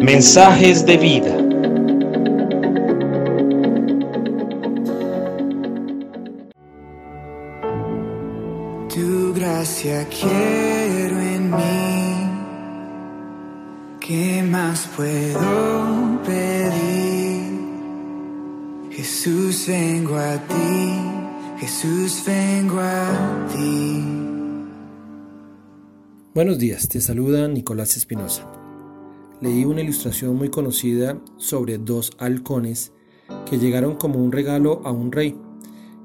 [0.00, 1.36] Mensajes de vida.
[8.92, 11.90] Tu gracia quiero en mí.
[14.00, 17.60] ¿Qué más puedo pedir?
[18.90, 21.00] Jesús, vengo a ti.
[21.60, 24.19] Jesús, vengo a ti.
[26.32, 28.46] Buenos días, te saluda Nicolás Espinosa.
[29.40, 32.92] Leí una ilustración muy conocida sobre dos halcones
[33.46, 35.36] que llegaron como un regalo a un rey.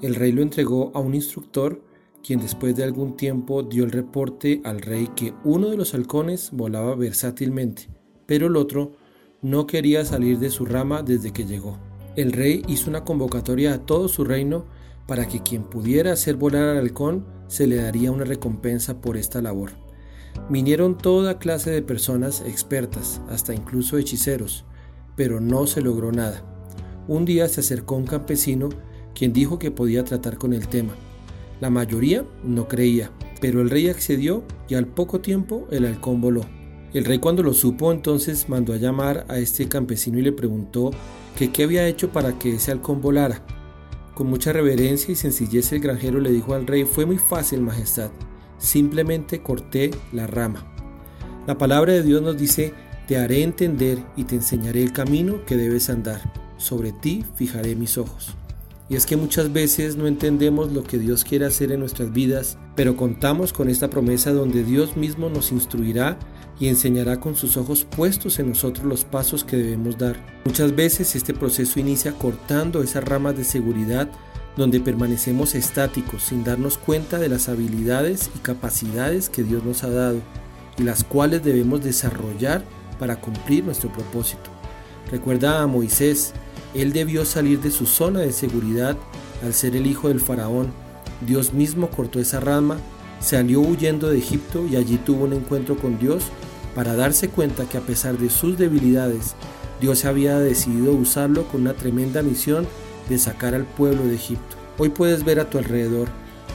[0.00, 1.82] El rey lo entregó a un instructor
[2.22, 6.50] quien después de algún tiempo dio el reporte al rey que uno de los halcones
[6.52, 7.88] volaba versátilmente,
[8.24, 8.92] pero el otro
[9.40, 11.78] no quería salir de su rama desde que llegó.
[12.14, 14.66] El rey hizo una convocatoria a todo su reino
[15.08, 19.42] para que quien pudiera hacer volar al halcón se le daría una recompensa por esta
[19.42, 19.72] labor.
[20.48, 24.64] Vinieron toda clase de personas expertas, hasta incluso hechiceros,
[25.16, 26.42] pero no se logró nada.
[27.08, 28.68] Un día se acercó un campesino
[29.14, 30.94] quien dijo que podía tratar con el tema.
[31.60, 36.42] La mayoría no creía, pero el rey accedió y al poco tiempo el halcón voló.
[36.92, 40.90] El rey cuando lo supo entonces mandó a llamar a este campesino y le preguntó
[41.36, 43.42] que qué había hecho para que ese halcón volara.
[44.14, 48.10] Con mucha reverencia y sencillez el granjero le dijo al rey, fue muy fácil, Majestad,
[48.62, 50.64] simplemente corté la rama.
[51.46, 52.72] La palabra de Dios nos dice,
[53.08, 56.20] te haré entender y te enseñaré el camino que debes andar.
[56.56, 58.36] Sobre ti fijaré mis ojos.
[58.88, 62.58] Y es que muchas veces no entendemos lo que Dios quiere hacer en nuestras vidas,
[62.76, 66.18] pero contamos con esta promesa donde Dios mismo nos instruirá
[66.60, 70.16] y enseñará con sus ojos puestos en nosotros los pasos que debemos dar.
[70.44, 74.08] Muchas veces este proceso inicia cortando esas ramas de seguridad
[74.56, 79.90] donde permanecemos estáticos sin darnos cuenta de las habilidades y capacidades que Dios nos ha
[79.90, 80.20] dado
[80.78, 82.64] y las cuales debemos desarrollar
[82.98, 84.50] para cumplir nuestro propósito.
[85.10, 86.32] Recuerda a Moisés,
[86.74, 88.96] él debió salir de su zona de seguridad
[89.42, 90.68] al ser el hijo del faraón.
[91.26, 92.78] Dios mismo cortó esa rama,
[93.20, 96.24] salió huyendo de Egipto y allí tuvo un encuentro con Dios
[96.74, 99.34] para darse cuenta que a pesar de sus debilidades,
[99.80, 102.66] Dios había decidido usarlo con una tremenda misión
[103.08, 104.56] de sacar al pueblo de Egipto.
[104.78, 106.08] Hoy puedes ver a tu alrededor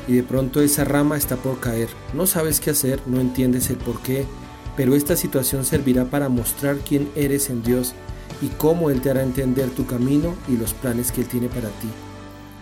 [0.08, 1.90] y de pronto esa rama está por caer.
[2.14, 4.26] No sabes qué hacer, no entiendes el por qué,
[4.76, 7.94] pero esta situación servirá para mostrar quién eres en Dios
[8.42, 11.70] y cómo Él te hará entender tu camino y los planes que Él tiene para
[11.70, 11.90] ti.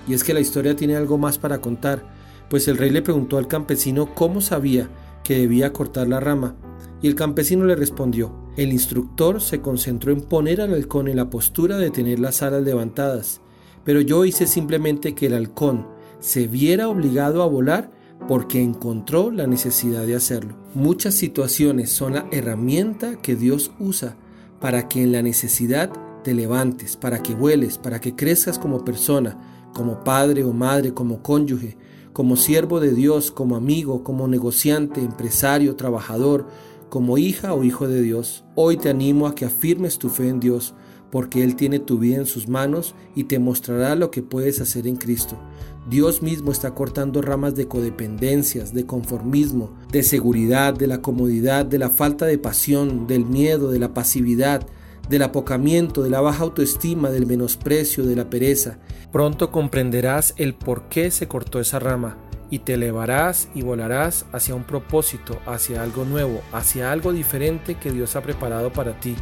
[0.08, 2.04] Y es que la historia tiene algo más para contar,
[2.50, 4.90] pues el rey le preguntó al campesino cómo sabía
[5.24, 6.56] que debía cortar la rama,
[7.02, 11.30] y el campesino le respondió, el instructor se concentró en poner al halcón en la
[11.30, 13.42] postura de tener las alas levantadas,
[13.86, 15.88] pero yo hice simplemente que el halcón
[16.20, 17.92] se viera obligado a volar
[18.28, 20.58] porque encontró la necesidad de hacerlo.
[20.74, 24.18] Muchas situaciones son la herramienta que Dios usa
[24.60, 25.92] para que en la necesidad
[26.24, 31.22] te levantes, para que vueles, para que crezcas como persona, como padre o madre, como
[31.22, 31.78] cónyuge,
[32.14, 36.48] como siervo de Dios, como amigo, como negociante, empresario, trabajador,
[36.90, 38.46] como hija o hijo de Dios.
[38.56, 40.74] Hoy te animo a que afirmes tu fe en Dios,
[41.12, 44.88] porque Él tiene tu vida en sus manos y te mostrará lo que puedes hacer
[44.88, 45.38] en Cristo.
[45.90, 51.78] Dios mismo está cortando ramas de codependencias, de conformismo, de seguridad, de la comodidad, de
[51.78, 54.66] la falta de pasión, del miedo, de la pasividad,
[55.10, 58.80] del apocamiento, de la baja autoestima, del menosprecio, de la pereza.
[59.12, 62.18] Pronto comprenderás el por qué se cortó esa rama
[62.50, 67.92] y te elevarás y volarás hacia un propósito, hacia algo nuevo, hacia algo diferente que
[67.92, 69.16] Dios ha preparado para ti.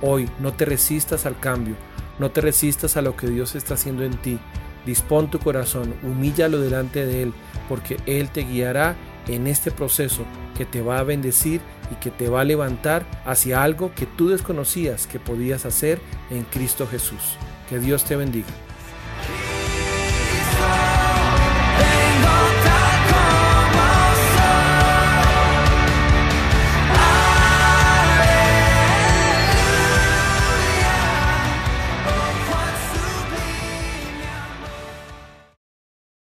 [0.00, 1.74] Hoy no te resistas al cambio,
[2.18, 4.38] no te resistas a lo que Dios está haciendo en ti.
[4.86, 7.32] Dispón tu corazón, humíllalo delante de Él,
[7.68, 10.24] porque Él te guiará en este proceso
[10.56, 11.60] que te va a bendecir
[11.92, 16.00] y que te va a levantar hacia algo que tú desconocías que podías hacer
[16.30, 17.36] en Cristo Jesús.
[17.68, 18.48] Que Dios te bendiga.